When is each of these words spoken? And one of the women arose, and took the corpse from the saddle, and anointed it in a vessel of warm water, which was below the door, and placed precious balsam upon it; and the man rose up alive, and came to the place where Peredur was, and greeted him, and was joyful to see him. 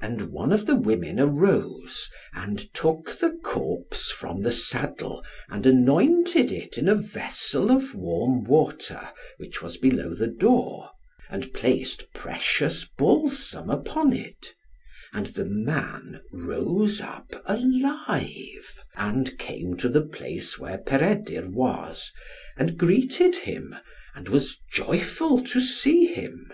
And 0.00 0.30
one 0.32 0.50
of 0.50 0.64
the 0.64 0.76
women 0.76 1.20
arose, 1.20 2.08
and 2.32 2.72
took 2.72 3.12
the 3.18 3.38
corpse 3.44 4.10
from 4.10 4.40
the 4.40 4.50
saddle, 4.50 5.22
and 5.50 5.66
anointed 5.66 6.50
it 6.50 6.78
in 6.78 6.88
a 6.88 6.94
vessel 6.94 7.70
of 7.70 7.94
warm 7.94 8.44
water, 8.44 9.10
which 9.36 9.60
was 9.60 9.76
below 9.76 10.14
the 10.14 10.26
door, 10.30 10.92
and 11.28 11.52
placed 11.52 12.10
precious 12.14 12.86
balsam 12.96 13.68
upon 13.68 14.14
it; 14.14 14.54
and 15.12 15.26
the 15.26 15.44
man 15.44 16.22
rose 16.32 17.02
up 17.02 17.30
alive, 17.44 18.80
and 18.96 19.36
came 19.38 19.76
to 19.76 19.90
the 19.90 20.00
place 20.06 20.58
where 20.58 20.78
Peredur 20.78 21.46
was, 21.50 22.10
and 22.56 22.78
greeted 22.78 23.36
him, 23.36 23.76
and 24.14 24.30
was 24.30 24.60
joyful 24.72 25.44
to 25.44 25.60
see 25.60 26.06
him. 26.06 26.50